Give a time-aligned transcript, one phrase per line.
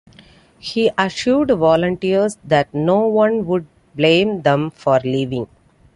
[0.57, 5.45] He assured volunteers that no one would blame them for leaving.